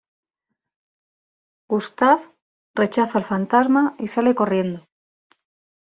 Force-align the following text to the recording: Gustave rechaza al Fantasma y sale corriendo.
Gustave 1.69 2.27
rechaza 2.73 3.19
al 3.19 3.23
Fantasma 3.23 3.93
y 3.99 4.07
sale 4.07 4.33
corriendo. 4.33 4.87